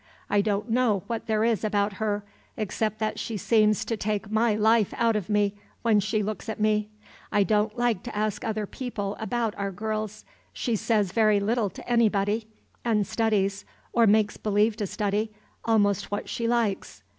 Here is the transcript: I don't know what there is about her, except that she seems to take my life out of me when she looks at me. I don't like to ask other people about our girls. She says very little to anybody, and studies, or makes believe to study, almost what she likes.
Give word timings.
I 0.31 0.41
don't 0.41 0.67
know 0.67 1.03
what 1.05 1.27
there 1.27 1.43
is 1.43 1.63
about 1.63 1.97
her, 2.01 2.23
except 2.57 2.97
that 2.97 3.19
she 3.19 3.37
seems 3.37 3.85
to 3.85 3.95
take 3.95 4.31
my 4.31 4.55
life 4.55 4.95
out 4.97 5.15
of 5.15 5.29
me 5.29 5.53
when 5.83 5.99
she 5.99 6.23
looks 6.23 6.49
at 6.49 6.59
me. 6.59 6.89
I 7.31 7.43
don't 7.43 7.77
like 7.77 8.01
to 8.05 8.17
ask 8.17 8.43
other 8.43 8.65
people 8.65 9.15
about 9.19 9.53
our 9.59 9.69
girls. 9.69 10.25
She 10.53 10.75
says 10.75 11.11
very 11.11 11.39
little 11.39 11.69
to 11.69 11.87
anybody, 11.87 12.47
and 12.83 13.05
studies, 13.05 13.63
or 13.93 14.07
makes 14.07 14.37
believe 14.37 14.75
to 14.77 14.87
study, 14.87 15.33
almost 15.65 16.09
what 16.09 16.27
she 16.27 16.47
likes. 16.47 17.03